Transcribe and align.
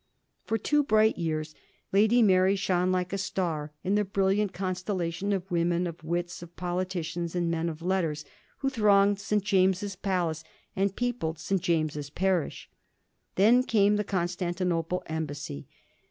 For 0.45 0.57
two 0.57 0.81
bright 0.83 1.19
years 1.19 1.53
Lady 1.91 2.23
Mary 2.23 2.55
shone 2.55 2.91
like 2.91 3.13
a 3.13 3.19
star 3.19 3.71
in 3.83 3.93
the 3.93 4.03
brilliant 4.03 4.51
constellation 4.51 5.31
of 5.31 5.51
women, 5.51 5.85
of 5.85 6.03
wits, 6.03 6.41
of 6.41 6.55
politicians, 6.55 7.35
and 7.35 7.51
men 7.51 7.69
of 7.69 7.83
letters, 7.83 8.25
who 8.61 8.69
thronged 8.71 9.19
St. 9.19 9.43
James's 9.43 9.95
Palace 9.95 10.43
and 10.75 10.95
peopled 10.95 11.37
St. 11.37 11.61
James's 11.61 12.09
parish. 12.09 12.67
Then 13.35 13.61
came 13.61 13.97
the 13.97 14.03
Constantinople 14.03 15.03
embassy. 15.05 15.67